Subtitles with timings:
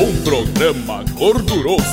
[0.00, 1.84] Um programa gorduroso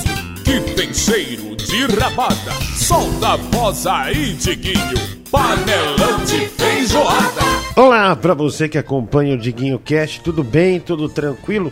[0.46, 2.54] que tem cheiro de rabada.
[2.78, 4.96] Solta a voz aí, Diguinho.
[5.30, 7.42] Panelão de feijoada.
[7.76, 10.80] Olá para você que acompanha o Diguinho Cast, tudo bem?
[10.80, 11.70] Tudo tranquilo?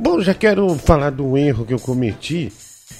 [0.00, 2.50] Bom, já quero falar do erro que eu cometi.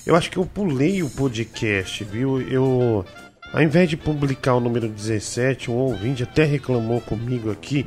[0.05, 2.43] Eu acho que eu pulei o podcast, viu?
[2.43, 3.07] Eu,
[3.55, 7.87] ao invés de publicar o número 17, um ouvinte até reclamou comigo aqui.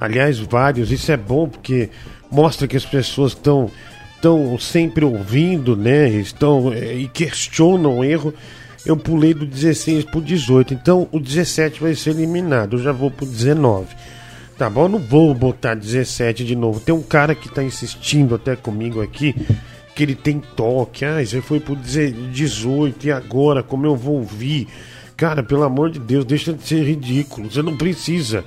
[0.00, 0.90] Aliás, vários.
[0.90, 1.90] Isso é bom porque
[2.30, 3.70] mostra que as pessoas estão
[4.20, 6.10] estão sempre ouvindo, né?
[6.10, 8.34] Estão é, e questionam o erro.
[8.84, 12.76] Eu pulei do 16 para o 18, então o 17 vai ser eliminado.
[12.76, 13.88] Eu já vou para o 19.
[14.56, 14.84] Tá bom?
[14.84, 16.80] Eu não vou botar 17 de novo.
[16.80, 19.34] Tem um cara que está insistindo até comigo aqui
[19.94, 21.04] que ele tem toque.
[21.04, 24.68] Ah, você foi pro 18 e agora como eu vou ouvir?
[25.16, 27.50] Cara, pelo amor de Deus, deixa de ser ridículo.
[27.50, 28.44] Você não precisa.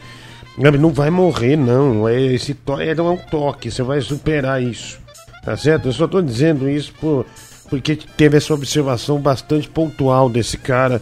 [0.58, 2.08] Não vai morrer, não.
[2.08, 3.72] É, esse toque é um toque.
[3.72, 5.03] Você vai superar isso.
[5.44, 5.88] Tá certo?
[5.88, 7.26] Eu só tô dizendo isso por,
[7.70, 11.02] porque teve essa observação bastante pontual desse cara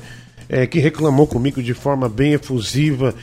[0.50, 3.14] é, que reclamou comigo de forma bem efusiva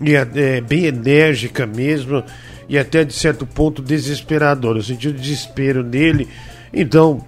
[0.00, 2.24] e é, bem enérgica mesmo
[2.68, 4.76] e até de certo ponto desesperador.
[4.76, 6.28] Eu senti o desespero nele,
[6.72, 7.24] então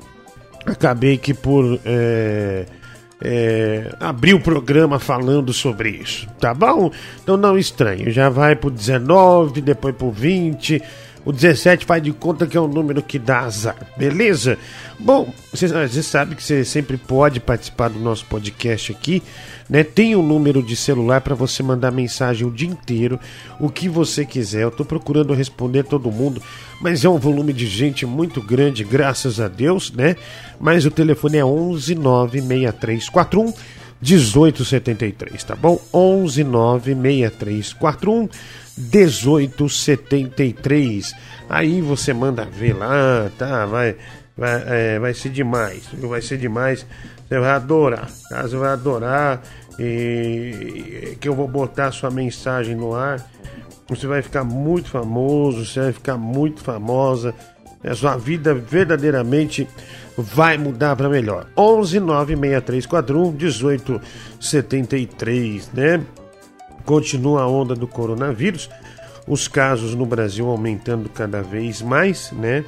[0.65, 2.65] acabei que por é,
[3.21, 6.91] é, abrir o programa falando sobre isso, tá bom?
[7.23, 10.83] Então não estranho, já vai pro 19, depois pro 20
[11.27, 14.57] o 17 faz de conta que é um número que dá azar, beleza?
[14.97, 19.21] Bom, você, você sabe que você sempre pode participar do nosso podcast aqui,
[19.69, 19.83] né?
[19.83, 23.19] Tem um número de celular para você mandar mensagem o dia inteiro,
[23.59, 24.63] o que você quiser.
[24.63, 26.41] Eu tô procurando responder todo mundo,
[26.81, 30.15] mas é um volume de gente muito grande, graças a Deus, né?
[30.61, 33.53] Mas o telefone é 11 96341
[34.01, 35.81] 1873, tá bom?
[35.93, 38.29] 11 96341
[38.77, 41.15] 1873.
[41.49, 43.65] Aí você manda ver lá, tá?
[43.67, 43.95] Vai,
[44.37, 46.85] vai, é, vai ser demais, vai ser demais.
[47.29, 48.43] Você vai adorar, tá?
[48.43, 49.41] Você vai adorar
[49.79, 53.25] e que eu vou botar sua mensagem no ar.
[53.89, 57.35] Você vai ficar muito famoso, você vai ficar muito famosa.
[57.85, 59.69] A sua vida verdadeiramente
[60.17, 61.47] vai mudar para melhor.
[61.57, 66.03] 11 96341 1873, né?
[66.87, 68.71] Continua a onda do coronavírus,
[69.27, 72.65] os casos no Brasil aumentando cada vez mais, né?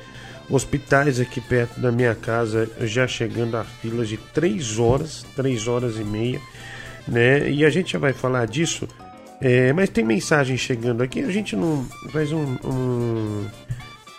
[0.50, 5.96] Hospitais aqui perto da minha casa já chegando a filas de 3 horas, 3 horas
[5.96, 6.40] e meia,
[7.06, 7.48] né?
[7.48, 8.88] E a gente já vai falar disso,
[9.40, 13.46] é, mas tem mensagem chegando aqui, a gente não faz um, um,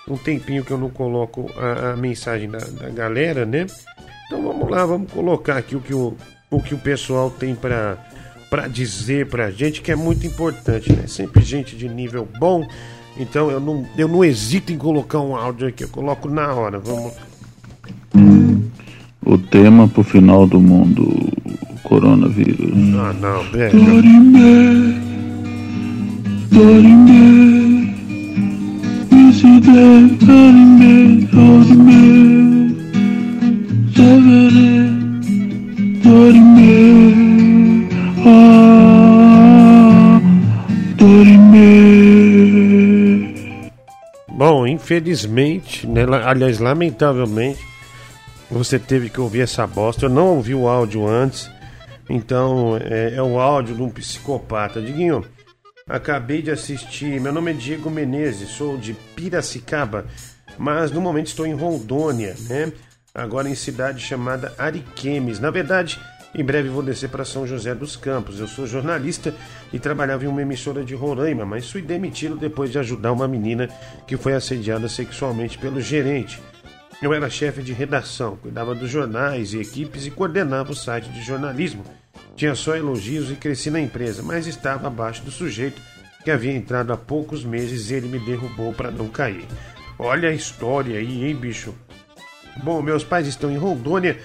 [0.07, 3.65] um tempinho que eu não coloco a, a mensagem da, da, galera, né?
[4.27, 6.15] Então vamos lá, vamos colocar aqui o que o,
[6.49, 7.97] o, que o pessoal tem para
[8.49, 11.05] para dizer pra gente que é muito importante, né?
[11.07, 12.67] Sempre gente de nível bom.
[13.17, 16.79] Então eu não, eu não hesito em colocar um áudio aqui, eu coloco na hora.
[16.79, 17.13] Vamos.
[19.25, 21.31] O tema pro final do mundo,
[21.83, 22.71] coronavírus.
[22.97, 23.77] Ah, não, pega.
[23.77, 24.99] Dorime,
[26.49, 27.29] dorime,
[29.41, 31.88] Dorime, dorime,
[44.89, 47.63] infelizmente, né, aliás, lamentavelmente,
[48.49, 50.05] você teve que ouvir essa bosta.
[50.05, 51.47] Eu não ouvi o áudio antes,
[52.09, 54.81] então é, é o áudio de um psicopata.
[54.81, 55.23] Diguinho,
[55.87, 57.21] acabei de assistir.
[57.21, 60.05] Meu nome é Diego Menezes, sou de Piracicaba,
[60.57, 62.73] mas no momento estou em Rondônia, né?
[63.13, 65.39] Agora em cidade chamada Ariquemes.
[65.39, 65.99] Na verdade,
[66.33, 68.39] em breve vou descer para São José dos Campos.
[68.39, 69.33] Eu sou jornalista
[69.73, 73.67] e trabalhava em uma emissora de Roraima, mas fui demitido depois de ajudar uma menina
[74.05, 76.39] que foi assediada sexualmente pelo gerente.
[77.01, 81.21] Eu era chefe de redação, cuidava dos jornais e equipes e coordenava o site de
[81.23, 81.83] jornalismo.
[82.35, 85.81] Tinha só elogios e cresci na empresa, mas estava abaixo do sujeito
[86.23, 89.45] que havia entrado há poucos meses e ele me derrubou para não cair.
[89.97, 91.73] Olha a história aí, hein, bicho?
[92.63, 94.19] Bom, meus pais estão em Rondônia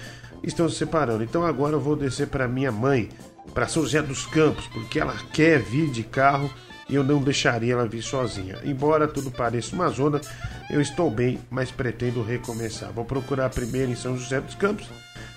[0.47, 1.23] estão se separando.
[1.23, 3.09] Então agora eu vou descer para minha mãe,
[3.53, 6.49] para São José dos Campos, porque ela quer vir de carro
[6.87, 8.57] e eu não deixaria ela vir sozinha.
[8.63, 10.21] Embora tudo pareça uma zona,
[10.69, 12.91] eu estou bem, mas pretendo recomeçar.
[12.91, 14.87] Vou procurar primeiro em São José dos Campos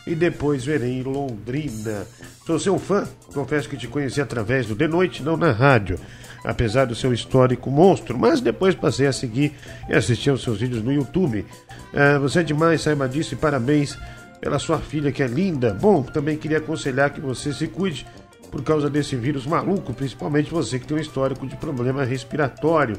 [0.06, 2.06] e depois verei em Londrina.
[2.46, 5.98] Sou seu fã, confesso que te conheci através do De Noite, não na rádio.
[6.44, 9.52] Apesar do seu histórico monstro, mas depois passei a seguir
[9.88, 11.44] e assistir aos seus vídeos no YouTube.
[11.92, 13.98] Ah, você é demais, saiba disso e parabéns
[14.40, 15.74] pela sua filha que é linda.
[15.74, 18.06] Bom, também queria aconselhar que você se cuide
[18.50, 22.96] por causa desse vírus maluco, principalmente você que tem um histórico de problema respiratório.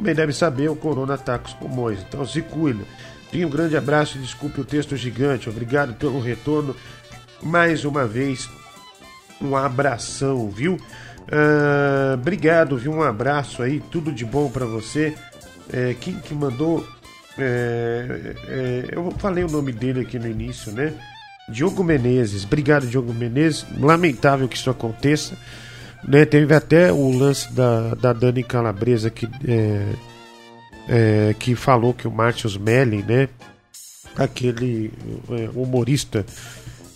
[0.00, 2.84] Bem deve saber, o corona ataca os pulmões, então se cuida.
[3.34, 5.48] Um grande abraço e desculpe o texto gigante.
[5.48, 6.74] Obrigado pelo retorno.
[7.42, 8.48] Mais uma vez,
[9.40, 10.74] um abração, viu?
[10.74, 12.92] Uh, obrigado, viu?
[12.92, 15.14] Um abraço aí, tudo de bom para você.
[15.72, 16.86] É, quem que mandou?
[17.38, 20.92] É, é, eu falei o nome dele aqui no início, né?
[21.48, 22.44] Diogo Menezes.
[22.44, 23.66] Obrigado, Diogo Menezes.
[23.78, 25.36] Lamentável que isso aconteça.
[26.06, 26.24] Né?
[26.24, 29.92] Teve até o lance da, da Dani Calabresa que, é,
[30.88, 33.28] é, que falou que o Márcio Melli, né?
[34.16, 34.92] Aquele
[35.30, 36.24] é, humorista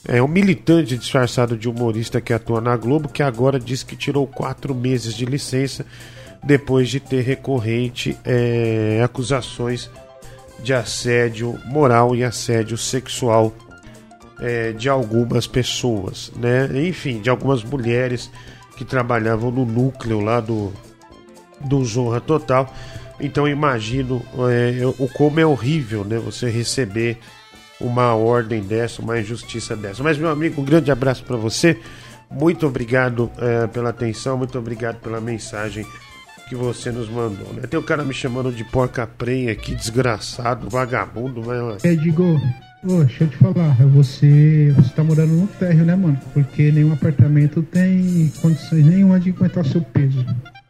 [0.07, 4.27] é um militante disfarçado de humorista que atua na Globo, que agora diz que tirou
[4.27, 5.87] quatro meses de licença
[6.43, 9.91] depois de ter recorrente é, acusações
[10.63, 13.53] de assédio moral e assédio sexual
[14.41, 16.69] é, de algumas pessoas, né?
[16.87, 18.31] Enfim, de algumas mulheres
[18.77, 20.73] que trabalhavam no núcleo lá do,
[21.61, 22.73] do Zorra Total.
[23.21, 26.19] Então imagino é, o como é horrível, né?
[26.19, 27.19] Você receber
[27.81, 30.03] uma ordem dessa, uma injustiça dessa.
[30.03, 31.79] Mas, meu amigo, um grande abraço para você.
[32.31, 35.87] Muito obrigado é, pela atenção, muito obrigado pela mensagem
[36.49, 37.53] que você nos mandou.
[37.55, 37.63] Né?
[37.63, 41.85] Tem o um cara me chamando de porca prenha aqui, desgraçado, vagabundo, mas.
[41.85, 42.41] É, digo,
[42.83, 46.21] deixa eu te falar, você, você tá morando no térreo, né, mano?
[46.33, 50.25] Porque nenhum apartamento tem condições nenhuma de aguentar seu peso.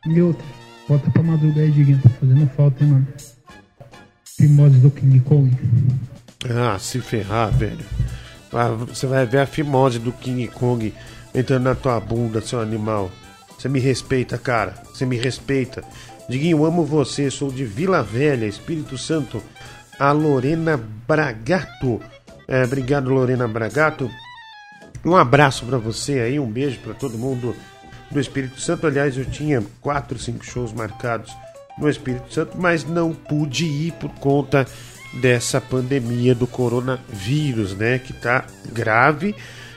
[0.07, 0.45] E outra,
[0.89, 3.09] bota pra madrugar aí, Diguinho, tá fazendo falta, hein, mano?
[4.37, 5.51] Fimose do King Kong.
[6.51, 7.85] Ah, se ferrar, velho.
[8.53, 10.93] Ah, você vai ver a fimose do King Kong
[11.35, 13.11] entrando na tua bunda, seu animal.
[13.59, 14.75] Você me respeita, cara.
[14.93, 15.83] Você me respeita.
[16.29, 17.31] Diguinho, amo você.
[17.31, 19.43] Sou de Vila Velha, Espírito Santo.
[19.99, 22.01] A Lorena Bragato.
[22.47, 24.11] É, obrigado, Lorena Bragato.
[25.05, 27.55] Um abraço para você aí, um beijo para todo mundo
[28.11, 28.87] do Espírito Santo.
[28.87, 31.35] Aliás, eu tinha quatro, cinco shows marcados
[31.79, 34.67] no Espírito Santo, mas não pude ir por conta
[35.21, 37.99] dessa pandemia do coronavírus, né?
[37.99, 39.35] Que tá grave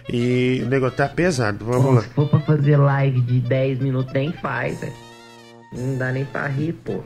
[0.09, 1.65] e o negócio tá pesado.
[1.65, 2.01] Vamos lá.
[2.01, 4.91] Se for pra fazer live de 10 minutos, nem faz, né?
[5.73, 7.03] Não dá nem pra rir, pô.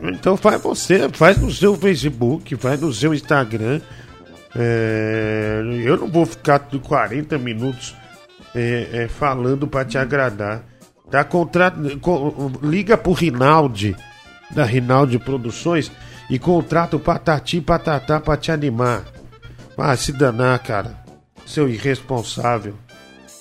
[0.00, 3.80] Então faz você, faz no seu Facebook, faz no seu Instagram.
[4.56, 7.94] É, eu não vou ficar de 40 minutos
[8.54, 10.64] é, é, falando para te agradar.
[11.10, 11.72] Tá, contra...
[12.62, 13.96] Liga pro Rinaldi,
[14.50, 15.90] da Rinaldi Produções
[16.28, 19.04] e contrata o Patati Patatá pra te animar.
[19.76, 21.07] Ah, se danar, cara.
[21.48, 22.74] Seu irresponsável.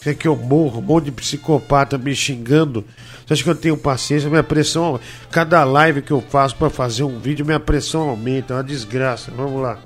[0.02, 0.80] Quer que eu morro?
[0.80, 2.86] Um monte de psicopata me xingando.
[3.26, 4.30] Você acha que eu tenho paciência?
[4.30, 4.98] Minha pressão.
[5.30, 8.54] Cada live que eu faço para fazer um vídeo, minha pressão aumenta.
[8.54, 9.30] É uma desgraça.
[9.32, 9.78] Vamos lá.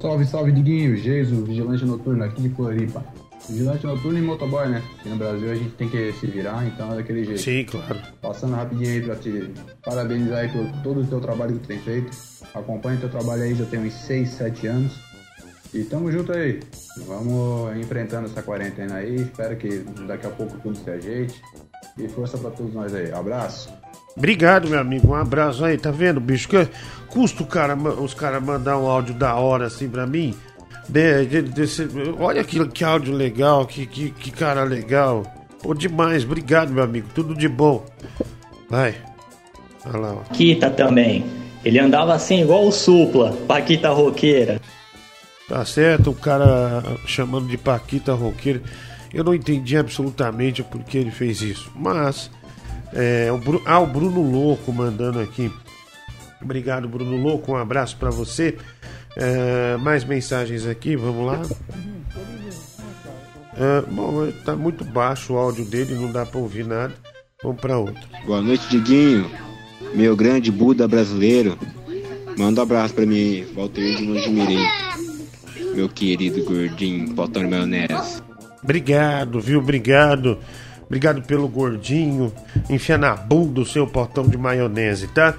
[0.00, 0.96] Salve, salve, Diguinho.
[0.96, 3.04] Jesus, vigilante noturno aqui de Floripa.
[3.48, 4.82] Vigilante noturno e motoboy, né?
[4.98, 7.40] Aqui no Brasil a gente tem que se virar, então é daquele jeito.
[7.40, 8.00] Sim, claro.
[8.20, 9.48] Passando rapidinho aí pra te
[9.84, 12.10] parabenizar aí por todo o teu trabalho que tu tem feito.
[12.52, 15.09] Acompanho teu trabalho aí já tem uns 6, 7 anos.
[15.72, 16.60] E tamo junto aí.
[17.06, 19.16] Vamos enfrentando essa quarentena aí.
[19.16, 21.40] Espero que daqui a pouco tudo se ajeite.
[21.96, 23.12] E força para todos nós aí.
[23.12, 23.70] Abraço.
[24.16, 25.08] Obrigado, meu amigo.
[25.08, 25.78] Um abraço aí.
[25.78, 26.48] Tá vendo, bicho?
[26.48, 26.68] Que
[27.08, 30.34] custa cara, os caras mandar um áudio da hora assim pra mim?
[30.88, 31.88] De, de, desse,
[32.18, 35.24] olha que, que áudio legal, que, que, que cara legal.
[35.62, 36.24] Pô, demais.
[36.24, 37.08] Obrigado, meu amigo.
[37.14, 37.84] Tudo de bom.
[38.68, 38.96] Vai.
[39.86, 40.32] Olha lá, ó.
[40.32, 41.24] Kita também.
[41.64, 44.60] Ele andava assim igual o Supla, Paquita Roqueira.
[45.50, 48.62] Tá certo, o cara chamando de Paquita Roqueira.
[49.12, 51.70] Eu não entendi absolutamente por que ele fez isso.
[51.74, 52.30] Mas,
[52.92, 55.52] é, o Bruno, ah, o Bruno Louco mandando aqui.
[56.40, 57.52] Obrigado, Bruno Louco.
[57.52, 58.56] Um abraço para você.
[59.16, 61.42] É, mais mensagens aqui, vamos lá.
[63.56, 66.94] É, bom, tá muito baixo o áudio dele, não dá para ouvir nada.
[67.42, 68.00] Vamos para outro.
[68.24, 69.28] Boa noite, Diguinho
[69.94, 71.58] meu grande Buda brasileiro.
[72.38, 74.64] Manda um abraço pra mim, Valteir de Mojimirim.
[75.74, 78.22] Meu querido gordinho, potão de maionese.
[78.62, 79.60] Obrigado, viu?
[79.60, 80.38] Obrigado.
[80.84, 82.32] Obrigado pelo gordinho.
[82.68, 85.34] Enfia na bunda o seu potão de maionese, tá?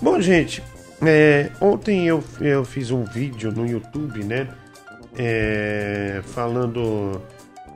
[0.00, 0.62] Bom, gente,
[1.02, 4.48] é, ontem eu, eu fiz um vídeo no YouTube, né?
[5.16, 7.20] É, falando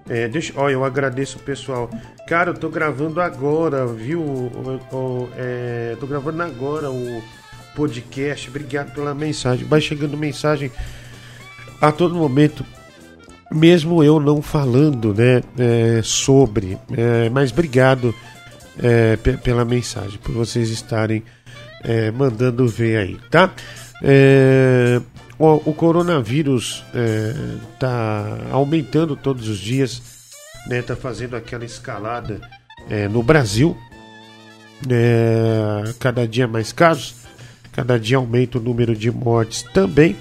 [0.08, 1.90] é, deixa, eu agradeço o pessoal.
[2.26, 4.50] Cara, eu tô gravando agora, viu?
[5.36, 7.22] É, tô gravando agora o
[7.76, 8.48] podcast.
[8.48, 9.66] Obrigado pela mensagem.
[9.66, 10.72] Vai chegando mensagem
[11.80, 12.64] a todo momento,
[13.50, 15.42] mesmo eu não falando, né?
[15.58, 16.78] É, sobre.
[16.96, 18.14] É, mas obrigado
[18.82, 21.22] é, pela mensagem, por vocês estarem
[21.82, 23.52] é, mandando ver aí, tá?
[24.02, 25.00] É,
[25.38, 26.84] o, o coronavírus
[27.72, 30.02] está é, aumentando todos os dias,
[30.66, 32.40] né, fazendo aquela escalada
[33.10, 33.76] no Brasil,
[34.88, 37.14] é, cada dia mais casos,
[37.78, 40.16] Cada dia aumenta o número de mortes também.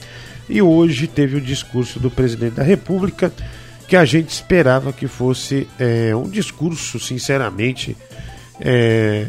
[0.49, 3.31] E hoje teve o discurso do presidente da República,
[3.87, 7.95] que a gente esperava que fosse é, um discurso, sinceramente,
[8.59, 9.25] é,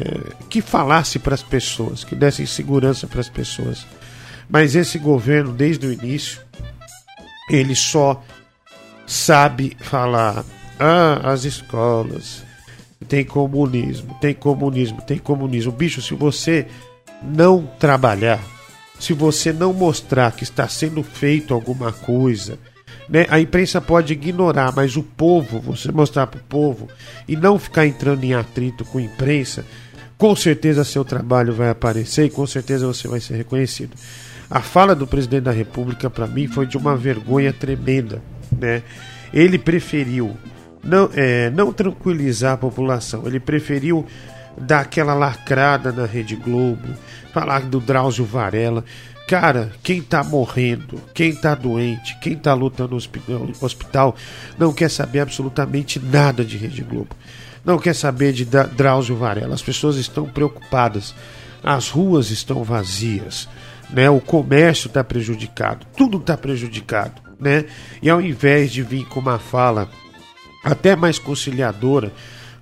[0.49, 3.85] que falasse para as pessoas, que desse segurança para as pessoas.
[4.49, 6.41] Mas esse governo, desde o início,
[7.49, 8.21] ele só
[9.05, 10.43] sabe falar:
[10.79, 12.43] ah, as escolas,
[13.07, 15.71] tem comunismo, tem comunismo, tem comunismo.
[15.71, 16.67] Bicho, se você
[17.21, 18.39] não trabalhar,
[18.99, 22.59] se você não mostrar que está sendo feito alguma coisa,
[23.07, 26.87] né, a imprensa pode ignorar, mas o povo, você mostrar para o povo
[27.27, 29.65] e não ficar entrando em atrito com a imprensa,
[30.17, 33.95] com certeza seu trabalho vai aparecer e com certeza você vai ser reconhecido.
[34.49, 38.83] A fala do presidente da República para mim foi de uma vergonha tremenda, né?
[39.33, 40.35] Ele preferiu
[40.83, 44.05] não, é, não tranquilizar a população, ele preferiu
[44.57, 46.87] dar aquela lacrada na Rede Globo,
[47.33, 48.83] falar do Drauzio Varela.
[49.27, 54.15] Cara, quem tá morrendo, quem tá doente, quem tá lutando no hospital,
[54.57, 57.15] não quer saber absolutamente nada de Rede Globo.
[57.63, 59.53] Não quer saber de Drauzio Varela.
[59.53, 61.13] As pessoas estão preocupadas.
[61.63, 63.47] As ruas estão vazias.
[63.89, 64.09] Né?
[64.09, 65.85] O comércio está prejudicado.
[65.95, 67.21] Tudo está prejudicado.
[67.39, 67.65] Né?
[68.01, 69.89] E ao invés de vir com uma fala
[70.63, 72.11] até mais conciliadora,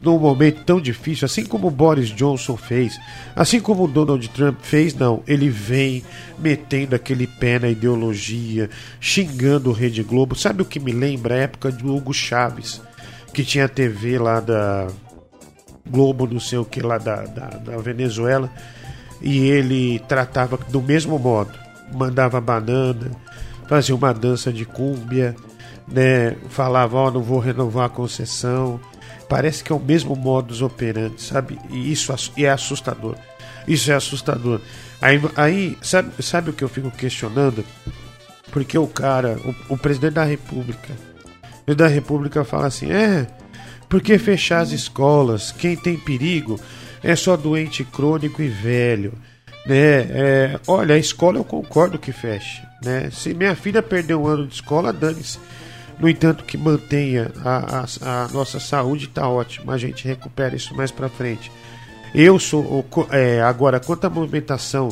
[0.01, 2.99] num momento tão difícil, assim como Boris Johnson fez,
[3.35, 6.03] assim como Donald Trump fez, não, ele vem
[6.37, 10.35] metendo aquele pé na ideologia, xingando o Rede Globo.
[10.35, 11.35] Sabe o que me lembra?
[11.35, 12.81] A época do Hugo Chaves,
[13.33, 14.87] que tinha a TV lá da
[15.89, 18.51] Globo, não sei o que, lá da, da, da Venezuela,
[19.21, 21.53] e ele tratava do mesmo modo,
[21.91, 23.11] mandava banana,
[23.67, 25.35] fazia uma dança de cúmbia,
[25.87, 28.79] né, falava, ó, oh, não vou renovar a concessão,
[29.29, 31.59] Parece que é o mesmo modus operandi, sabe?
[31.69, 33.15] E isso é assustador.
[33.67, 34.61] Isso é assustador.
[35.01, 37.63] Aí, aí sabe, sabe o que eu fico questionando?
[38.51, 39.37] Porque o cara,
[39.69, 40.93] o, o presidente da República,
[41.67, 43.27] o da República fala assim: é,
[43.89, 45.51] porque fechar as escolas?
[45.51, 46.59] Quem tem perigo
[47.03, 49.13] é só doente crônico e velho.
[49.65, 49.99] Né?
[50.09, 52.61] É, olha, a escola eu concordo que feche.
[52.83, 53.09] Né?
[53.11, 55.39] Se minha filha perder um ano de escola, dane-se.
[55.99, 59.71] No entanto, que mantenha a, a, a nossa saúde está ótimo.
[59.71, 61.51] A gente recupera isso mais para frente.
[62.13, 64.89] Eu sou é, agora quanto à movimentação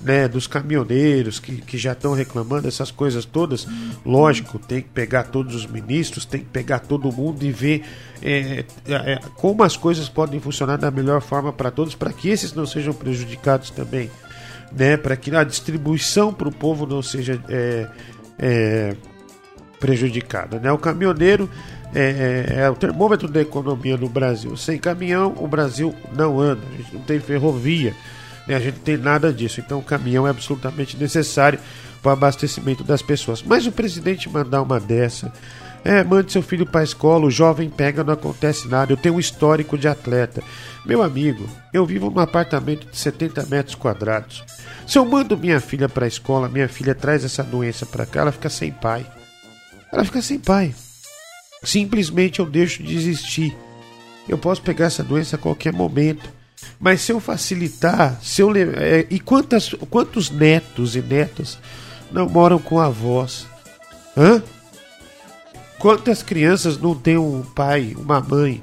[0.00, 3.66] né, dos caminhoneiros que, que já estão reclamando essas coisas todas,
[4.04, 7.84] lógico, tem que pegar todos os ministros, tem que pegar todo mundo e ver
[8.22, 12.52] é, é, como as coisas podem funcionar da melhor forma para todos, para que esses
[12.52, 14.10] não sejam prejudicados também,
[14.72, 17.88] né, para que a distribuição para o povo não seja é,
[18.38, 18.96] é
[19.84, 20.58] prejudicada.
[20.58, 20.72] Né?
[20.72, 21.48] O caminhoneiro
[21.94, 24.56] é, é, é, o termômetro da economia no Brasil.
[24.56, 26.62] Sem caminhão, o Brasil não anda.
[26.72, 27.94] A gente não tem ferrovia,
[28.48, 28.54] né?
[28.54, 29.60] a gente não tem nada disso.
[29.60, 31.58] Então, o caminhão é absolutamente necessário
[32.02, 33.42] para o abastecimento das pessoas.
[33.42, 35.30] Mas o presidente mandar uma dessa.
[35.84, 38.90] É, mande seu filho para a escola, o jovem pega, não acontece nada.
[38.90, 40.42] Eu tenho um histórico de atleta.
[40.86, 44.42] Meu amigo, eu vivo num apartamento de 70 metros quadrados.
[44.86, 48.22] Se eu mando minha filha para a escola, minha filha traz essa doença para cá,
[48.22, 49.04] ela fica sem pai
[49.94, 50.74] ela fica sem pai.
[51.62, 53.56] Simplesmente eu deixo de existir.
[54.28, 56.28] Eu posso pegar essa doença a qualquer momento.
[56.80, 61.58] Mas se eu facilitar, se eu é, e quantas, quantos netos e netas
[62.10, 63.46] não moram com avós?
[64.16, 64.42] Hã?
[65.78, 68.62] Quantas crianças não têm um pai, uma mãe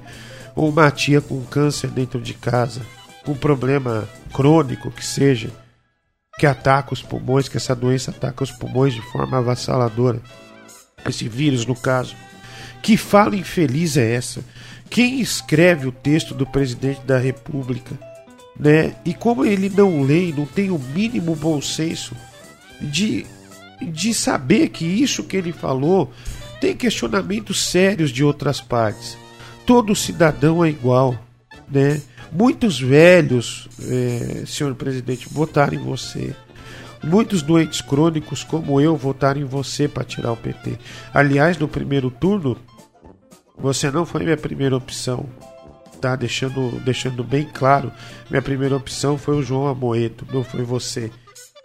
[0.56, 2.82] ou uma tia com câncer dentro de casa,
[3.24, 5.52] com um problema crônico que seja,
[6.40, 10.22] que ataca os pulmões, que essa doença ataca os pulmões de forma avassaladora?
[11.10, 12.16] Esse vírus no caso.
[12.82, 14.44] Que fala infeliz é essa?
[14.90, 17.98] Quem escreve o texto do presidente da República?
[18.60, 18.94] Né?
[19.06, 22.16] E como ele não lê, não tem o mínimo bom senso
[22.82, 23.26] de,
[23.82, 26.12] de saber que isso que ele falou
[26.60, 29.18] tem questionamentos sérios de outras partes.
[29.66, 31.18] Todo cidadão é igual,
[31.70, 32.02] né?
[32.32, 36.34] Muitos velhos, é, senhor presidente, votaram em você.
[37.04, 40.78] Muitos doentes crônicos como eu votaram em você para tirar o PT.
[41.14, 42.58] Aliás, no primeiro turno,
[43.58, 45.26] você não foi minha primeira opção.
[46.00, 47.92] Tá deixando, deixando bem claro,
[48.30, 51.12] minha primeira opção foi o João Amoedo, não foi você.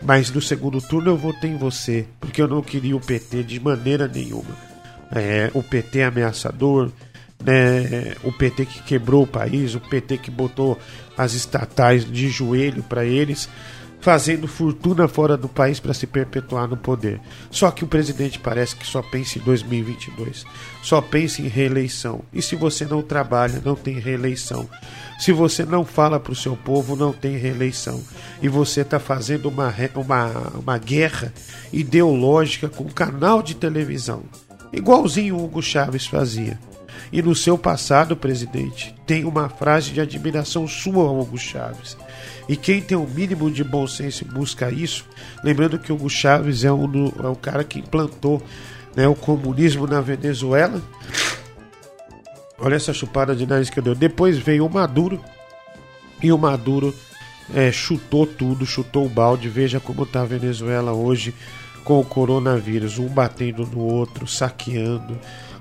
[0.02, 3.59] Mas no segundo turno eu votei em você, porque eu não queria o PT de
[3.59, 4.55] maneira nenhuma.
[5.11, 6.90] É, o PT ameaçador,
[7.43, 10.78] né, o PT que quebrou o país, o PT que botou
[11.16, 13.49] as estatais de joelho para eles
[14.06, 17.20] fazendo fortuna fora do país para se perpetuar no poder.
[17.50, 20.44] Só que o presidente parece que só pensa em 2022,
[20.80, 22.20] só pensa em reeleição.
[22.32, 24.70] E se você não trabalha, não tem reeleição.
[25.18, 28.00] Se você não fala para o seu povo, não tem reeleição.
[28.40, 31.32] E você está fazendo uma, uma, uma guerra
[31.72, 34.22] ideológica com um canal de televisão,
[34.72, 36.56] igualzinho o Hugo Chaves fazia.
[37.12, 41.96] E no seu passado, presidente, tem uma frase de admiração sua Hugo Chaves.
[42.48, 45.04] E quem tem o um mínimo de bom senso busca isso,
[45.42, 48.42] lembrando que Hugo Chaves é, um, é o cara que implantou
[48.94, 50.80] né, o comunismo na Venezuela.
[52.58, 53.94] Olha essa chupada de nariz que eu dei.
[53.94, 55.20] Depois veio o Maduro.
[56.22, 56.94] E o Maduro
[57.54, 59.48] é, chutou tudo, chutou o balde.
[59.48, 61.34] Veja como está a Venezuela hoje
[61.84, 65.18] com o coronavírus, um batendo no outro, saqueando.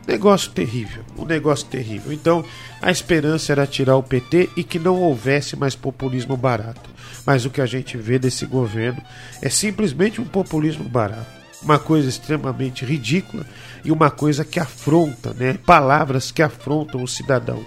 [0.07, 2.13] Negócio terrível, um negócio terrível.
[2.13, 2.45] Então,
[2.81, 6.89] a esperança era tirar o PT e que não houvesse mais populismo barato.
[7.25, 9.01] Mas o que a gente vê desse governo
[9.41, 11.25] é simplesmente um populismo barato.
[11.63, 13.45] Uma coisa extremamente ridícula
[13.83, 15.57] e uma coisa que afronta, né?
[15.65, 17.65] Palavras que afrontam o cidadão.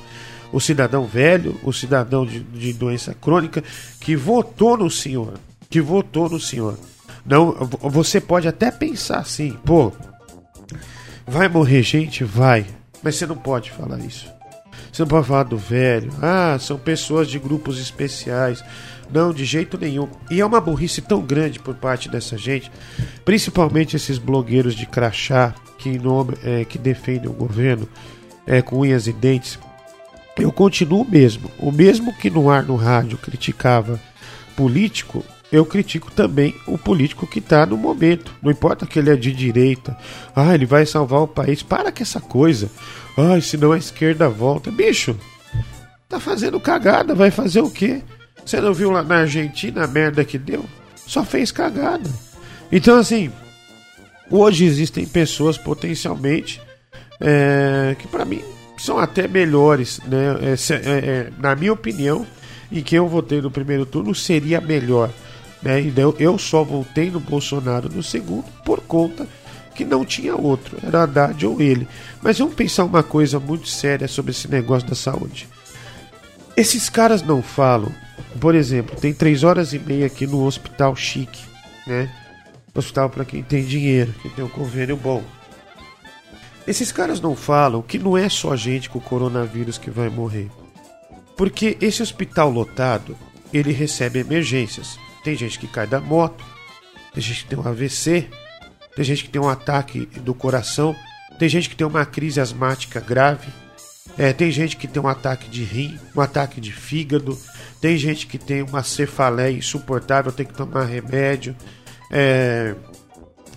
[0.52, 3.64] O cidadão velho, o cidadão de, de doença crônica
[4.00, 5.34] que votou no senhor,
[5.68, 6.78] que votou no senhor.
[7.26, 7.52] Não,
[7.82, 9.92] você pode até pensar assim, pô,
[11.28, 12.24] Vai morrer gente?
[12.24, 12.64] Vai.
[13.02, 14.26] Mas você não pode falar isso.
[14.90, 16.10] Você não pode falar do velho.
[16.22, 18.64] Ah, são pessoas de grupos especiais.
[19.12, 20.08] Não, de jeito nenhum.
[20.30, 22.70] E é uma burrice tão grande por parte dessa gente,
[23.26, 27.86] principalmente esses blogueiros de crachá que, nome, é, que defendem o governo
[28.46, 29.58] é, com unhas e dentes.
[30.38, 31.50] Eu continuo mesmo.
[31.58, 34.00] O mesmo que no ar no rádio criticava
[34.56, 38.34] político, eu critico também o político que está no momento.
[38.42, 39.96] Não importa que ele é de direita.
[40.36, 41.62] Ah, ele vai salvar o país.
[41.62, 42.70] Para com essa coisa.
[43.16, 44.70] Ah, senão a esquerda volta.
[44.70, 45.16] Bicho,
[46.08, 47.14] tá fazendo cagada.
[47.14, 48.02] Vai fazer o quê?
[48.44, 50.64] Você não viu lá na Argentina a merda que deu?
[51.06, 52.10] Só fez cagada.
[52.70, 53.32] Então, assim,
[54.30, 56.60] hoje existem pessoas potencialmente
[57.18, 58.42] é, que, para mim,
[58.76, 59.98] são até melhores.
[60.06, 60.36] Né?
[60.42, 62.26] É, é, é, na minha opinião,
[62.70, 65.10] em quem eu votei no primeiro turno seria melhor.
[65.62, 65.80] Né?
[65.80, 69.26] Então eu só voltei no Bolsonaro no segundo por conta
[69.74, 71.86] que não tinha outro, era Haddad ou ele.
[72.20, 75.48] Mas vamos pensar uma coisa muito séria sobre esse negócio da saúde.
[76.56, 77.92] Esses caras não falam,
[78.40, 81.40] por exemplo, tem três horas e meia aqui no hospital chique,
[81.86, 82.12] né?
[82.74, 85.22] Hospital para quem tem dinheiro, que tem um convênio bom.
[86.66, 90.50] Esses caras não falam que não é só gente com coronavírus que vai morrer.
[91.36, 93.16] Porque esse hospital lotado,
[93.52, 94.98] ele recebe emergências.
[95.22, 96.44] Tem gente que cai da moto,
[97.12, 98.28] tem gente que tem um AVC,
[98.94, 100.94] tem gente que tem um ataque do coração,
[101.38, 103.48] tem gente que tem uma crise asmática grave,
[104.16, 107.38] é, tem gente que tem um ataque de rim, um ataque de fígado,
[107.80, 111.54] tem gente que tem uma cefaleia insuportável, tem que tomar remédio,
[112.10, 112.74] é,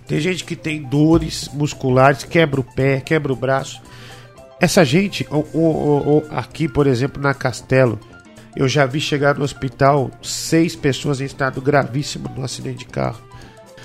[0.08, 3.82] tem gente que tem dores musculares, quebra o pé, quebra o braço.
[4.60, 8.00] Essa gente, ou, ou, ou, aqui, por exemplo, na Castelo,
[8.56, 13.22] eu já vi chegar no hospital seis pessoas em estado gravíssimo no acidente de carro.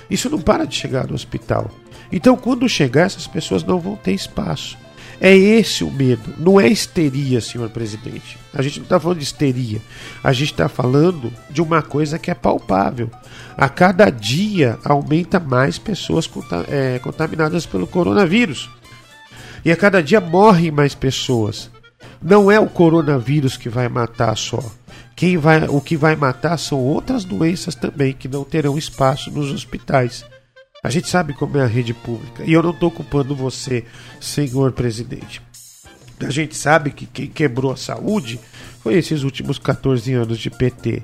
[0.09, 1.69] Isso não para de chegar no hospital.
[2.11, 4.77] Então, quando chegar, essas pessoas não vão ter espaço.
[5.19, 8.37] É esse o medo, não é histeria, senhor presidente.
[8.53, 9.81] A gente não está falando de histeria,
[10.23, 13.09] a gente está falando de uma coisa que é palpável.
[13.57, 16.29] A cada dia aumenta mais pessoas
[16.69, 18.69] é, contaminadas pelo coronavírus.
[19.65, 21.71] E a cada dia morrem mais pessoas.
[22.21, 24.63] Não é o coronavírus que vai matar só.
[25.15, 29.51] Quem vai, o que vai matar são outras doenças também que não terão espaço nos
[29.51, 30.23] hospitais.
[30.83, 32.43] A gente sabe como é a rede pública.
[32.45, 33.83] E eu não estou culpando você,
[34.21, 35.41] senhor presidente.
[36.19, 38.39] A gente sabe que quem quebrou a saúde
[38.81, 41.03] foi esses últimos 14 anos de PT.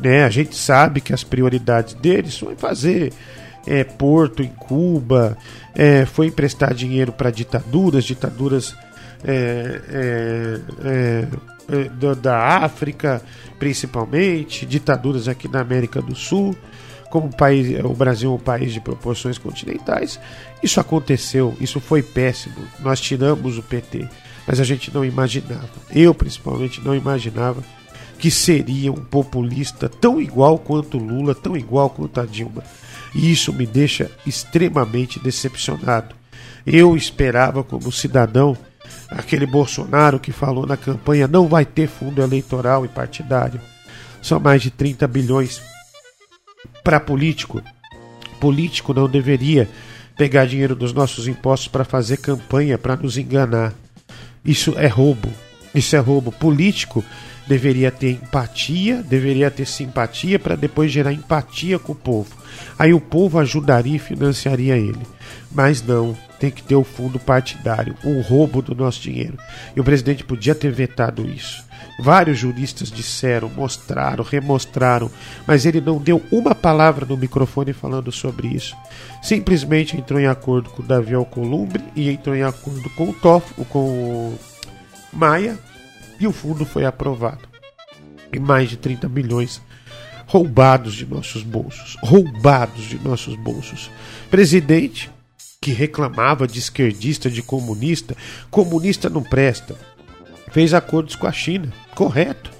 [0.00, 0.24] Né?
[0.24, 3.12] A gente sabe que as prioridades deles foi fazer
[3.66, 5.36] é, porto em Cuba,
[5.74, 8.74] é, foi emprestar dinheiro para ditaduras, ditaduras
[9.24, 11.28] é, é, é,
[11.76, 13.22] é da África,
[13.58, 16.56] principalmente, ditaduras aqui na América do Sul,
[17.10, 20.18] como o, país, o Brasil é um país de proporções continentais.
[20.62, 22.56] Isso aconteceu, isso foi péssimo.
[22.80, 24.08] Nós tiramos o PT,
[24.46, 27.62] mas a gente não imaginava, eu principalmente não imaginava
[28.18, 32.62] que seria um populista tão igual quanto Lula, tão igual quanto a Dilma.
[33.12, 36.14] E isso me deixa extremamente decepcionado.
[36.64, 38.56] Eu esperava, como cidadão,
[39.16, 43.60] aquele Bolsonaro que falou na campanha não vai ter fundo eleitoral e partidário.
[44.22, 45.60] São mais de 30 bilhões
[46.84, 47.62] para político.
[48.40, 49.68] Político não deveria
[50.16, 53.72] pegar dinheiro dos nossos impostos para fazer campanha, para nos enganar.
[54.44, 55.28] Isso é roubo.
[55.74, 57.04] Isso é roubo político.
[57.46, 62.30] Deveria ter empatia, deveria ter simpatia para depois gerar empatia com o povo.
[62.78, 65.02] Aí o povo ajudaria e financiaria ele.
[65.50, 69.36] Mas não, tem que ter o fundo partidário, o roubo do nosso dinheiro.
[69.76, 71.64] E o presidente podia ter vetado isso.
[71.98, 75.10] Vários juristas disseram, mostraram, remostraram,
[75.46, 78.74] mas ele não deu uma palavra no microfone falando sobre isso.
[79.22, 83.52] Simplesmente entrou em acordo com o Davi Alcolumbre e entrou em acordo com o Toff,
[83.68, 84.38] com o
[85.12, 85.58] Maia,
[86.18, 87.48] e o fundo foi aprovado.
[88.32, 89.60] E mais de 30 milhões
[90.26, 91.96] roubados de nossos bolsos.
[92.02, 93.90] Roubados de nossos bolsos.
[94.30, 95.10] Presidente
[95.60, 98.16] que reclamava de esquerdista, de comunista,
[98.50, 99.76] comunista não presta.
[100.50, 102.50] Fez acordos com a China, correto.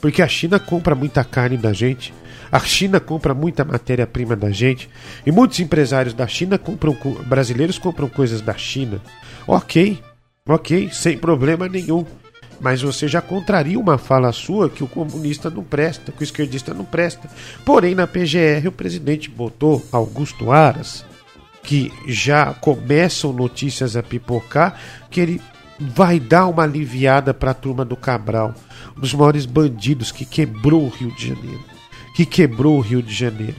[0.00, 2.12] Porque a China compra muita carne da gente,
[2.52, 4.88] a China compra muita matéria-prima da gente,
[5.24, 9.00] e muitos empresários da China compram, brasileiros compram coisas da China.
[9.46, 9.98] Ok,
[10.48, 12.04] ok, sem problema nenhum.
[12.60, 16.72] Mas você já contraria uma fala sua que o comunista não presta, que o esquerdista
[16.72, 17.28] não presta.
[17.64, 21.04] Porém, na PGR, o presidente botou Augusto Aras,
[21.62, 24.80] que já começam notícias a pipocar,
[25.10, 25.42] que ele
[25.78, 28.54] vai dar uma aliviada para a turma do Cabral,
[28.96, 31.64] um dos maiores bandidos que quebrou o Rio de Janeiro.
[32.14, 33.56] Que quebrou o Rio de Janeiro.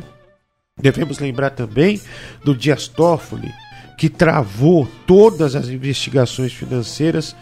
[0.82, 2.02] Devemos lembrar também
[2.44, 3.52] do Dias Toffoli,
[3.98, 7.36] que travou todas as investigações financeiras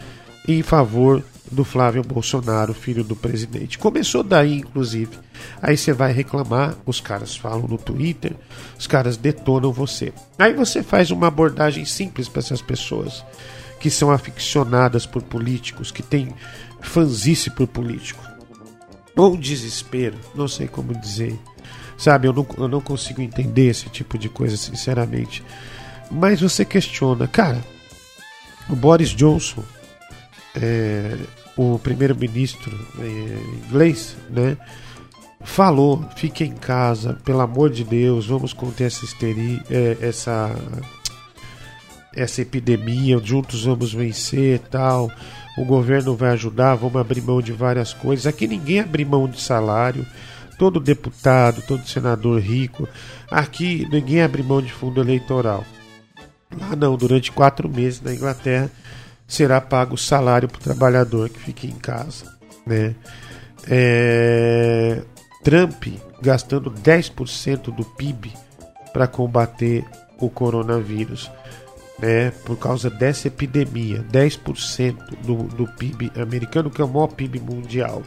[0.46, 3.78] em favor do Flávio Bolsonaro, filho do presidente.
[3.78, 5.18] Começou daí, inclusive.
[5.60, 8.34] Aí você vai reclamar, os caras falam no Twitter,
[8.78, 10.12] os caras detonam você.
[10.38, 13.24] Aí você faz uma abordagem simples para essas pessoas
[13.78, 16.34] que são aficionadas por políticos, que têm
[16.80, 18.22] fanzice por político.
[19.16, 21.38] Ou desespero, não sei como dizer.
[21.96, 25.44] Sabe, eu não, eu não consigo entender esse tipo de coisa, sinceramente.
[26.10, 27.62] Mas você questiona, cara,
[28.68, 29.62] o Boris Johnson
[30.54, 31.16] é,
[31.56, 34.56] o primeiro-ministro é, inglês, né?
[35.40, 40.54] Falou, fique em casa, pelo amor de Deus, vamos conter essa histeria, é, essa
[42.16, 45.10] essa epidemia, juntos vamos vencer, tal.
[45.58, 48.24] O governo vai ajudar, vamos abrir mão de várias coisas.
[48.26, 50.06] Aqui ninguém abre mão de salário.
[50.56, 52.88] Todo deputado, todo senador rico.
[53.28, 55.64] Aqui ninguém abre mão de fundo eleitoral.
[56.58, 58.70] Lá não, durante quatro meses na Inglaterra
[59.26, 62.32] será pago o salário para o trabalhador que fique em casa.
[62.66, 62.94] Né?
[63.68, 65.02] É...
[65.42, 65.86] Trump
[66.22, 68.32] gastando 10% do PIB
[68.92, 69.84] para combater
[70.18, 71.30] o coronavírus.
[71.96, 77.38] Né, por causa dessa epidemia, 10% do, do PIB americano, que é o maior PIB
[77.38, 78.02] mundial,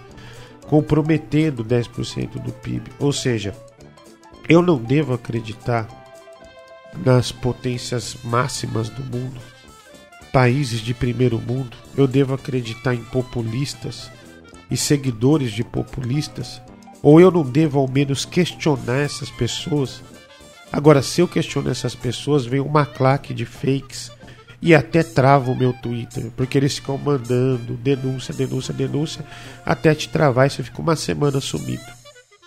[0.67, 2.91] comprometendo 10% do PIB.
[2.99, 3.55] Ou seja,
[4.49, 5.87] eu não devo acreditar
[7.05, 9.39] nas potências máximas do mundo
[10.37, 14.11] países de primeiro mundo, eu devo acreditar em populistas
[14.69, 16.61] e seguidores de populistas?
[17.01, 20.03] Ou eu não devo ao menos questionar essas pessoas?
[20.71, 24.11] Agora, se eu questiono essas pessoas, vem uma claque de fakes
[24.61, 29.25] e até trava o meu Twitter, porque eles ficam mandando denúncia, denúncia, denúncia,
[29.65, 31.85] até te travar e você fica uma semana sumido.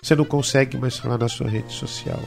[0.00, 2.20] Você não consegue mais falar na sua rede social.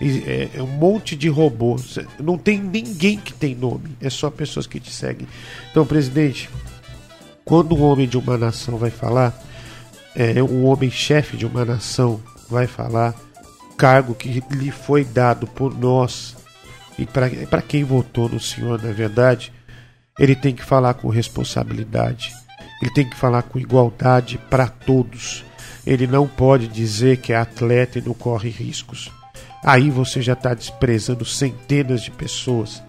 [0.00, 1.98] É, é, um monte de robôs.
[2.18, 3.96] Não tem ninguém que tem nome.
[4.00, 5.26] É só pessoas que te seguem.
[5.70, 6.50] Então, presidente,
[7.44, 9.38] quando um homem de uma nação vai falar,
[10.14, 13.14] é, um homem chefe de uma nação vai falar,
[13.76, 16.36] cargo que lhe foi dado por nós
[16.98, 19.52] e para quem votou no senhor, na verdade,
[20.18, 22.32] ele tem que falar com responsabilidade.
[22.82, 25.44] Ele tem que falar com igualdade para todos.
[25.86, 29.10] Ele não pode dizer que é atleta e não corre riscos
[29.64, 32.82] aí você já está desprezando centenas de pessoas.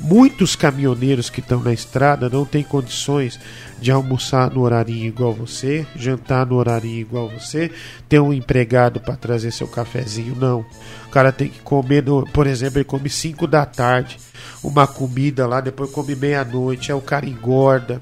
[0.00, 3.38] Muitos caminhoneiros que estão na estrada não têm condições
[3.80, 7.70] de almoçar no horário igual você, jantar no horário igual você,
[8.08, 10.64] ter um empregado para trazer seu cafezinho, não.
[11.06, 14.18] O cara tem que comer, no, por exemplo, ele come 5 da tarde,
[14.62, 18.00] uma comida lá, depois come meia-noite, aí o cara engorda,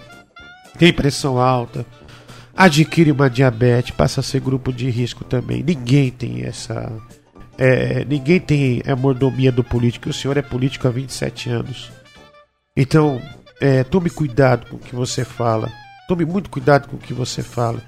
[0.79, 1.85] tem pressão alta,
[2.57, 5.63] adquire uma diabetes, passa a ser grupo de risco também.
[5.63, 6.91] Ninguém tem essa
[7.59, 10.09] é, ninguém tem a mordomia do político.
[10.09, 11.93] O senhor é político há 27 anos.
[12.77, 13.21] Então,
[13.61, 15.71] é, tome cuidado com o que você fala.
[16.09, 17.83] Tome muito cuidado com o que você fala.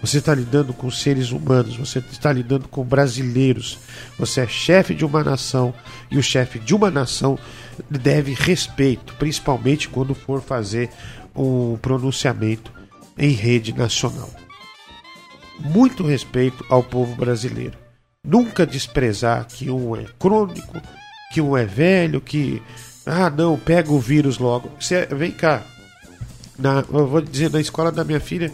[0.00, 3.78] Você está lidando com seres humanos, você está lidando com brasileiros.
[4.18, 5.72] Você é chefe de uma nação
[6.10, 7.38] e o chefe de uma nação
[7.88, 10.90] deve respeito, principalmente quando for fazer
[11.34, 12.72] um pronunciamento
[13.18, 14.30] em rede nacional.
[15.58, 17.85] Muito respeito ao povo brasileiro.
[18.26, 20.82] Nunca desprezar que um é crônico,
[21.32, 22.60] que um é velho, que.
[23.06, 24.68] Ah, não, pega o vírus logo.
[24.80, 25.62] Você, vem cá.
[26.58, 28.52] Na, eu vou dizer, na escola da minha filha,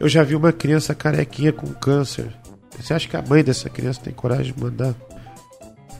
[0.00, 2.28] eu já vi uma criança carequinha com câncer.
[2.80, 4.94] Você acha que a mãe dessa criança tem coragem de mandar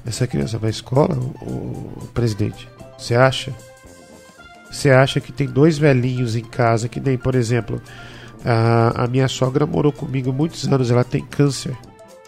[0.07, 2.67] essa criança pra escola, o, o presidente?
[2.97, 3.53] Você acha?
[4.71, 7.81] Você acha que tem dois velhinhos em casa, que nem, por exemplo,
[8.45, 11.77] a, a minha sogra morou comigo muitos anos, ela tem câncer.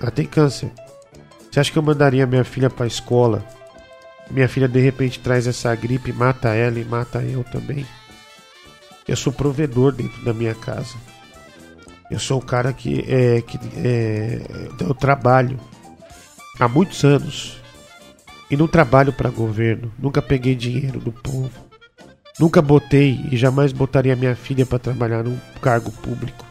[0.01, 0.71] Ela tem câncer.
[1.51, 3.45] Você acha que eu mandaria minha filha pra escola?
[4.31, 7.87] Minha filha de repente traz essa gripe, mata ela e mata eu também.
[9.07, 10.95] Eu sou provedor dentro da minha casa.
[12.11, 14.41] Eu sou o cara que é que é,
[14.81, 15.59] eu trabalho
[16.59, 17.61] há muitos anos
[18.51, 19.93] e não trabalho para governo.
[19.99, 21.51] Nunca peguei dinheiro do povo.
[22.39, 26.45] Nunca botei e jamais botaria minha filha para trabalhar num cargo público.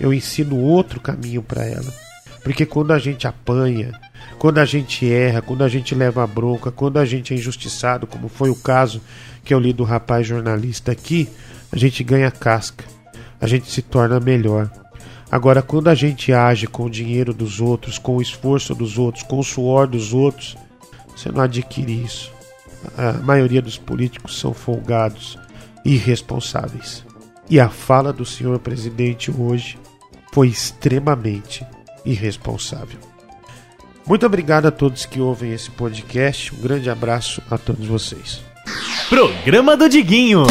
[0.00, 2.07] Eu ensino outro caminho para ela.
[2.48, 3.92] Porque quando a gente apanha,
[4.38, 8.06] quando a gente erra, quando a gente leva a bronca, quando a gente é injustiçado,
[8.06, 9.02] como foi o caso
[9.44, 11.28] que eu li do rapaz jornalista aqui,
[11.70, 12.86] a gente ganha casca,
[13.38, 14.70] a gente se torna melhor.
[15.30, 19.24] Agora, quando a gente age com o dinheiro dos outros, com o esforço dos outros,
[19.24, 20.56] com o suor dos outros,
[21.14, 22.32] você não adquire isso.
[22.96, 25.38] A maioria dos políticos são folgados,
[25.84, 27.04] irresponsáveis.
[27.50, 29.78] E a fala do senhor presidente hoje
[30.32, 31.62] foi extremamente
[32.04, 32.98] irresponsável.
[34.06, 36.54] Muito obrigado a todos que ouvem esse podcast.
[36.54, 38.40] Um grande abraço a todos vocês.
[39.10, 40.46] Programa do Diguinho.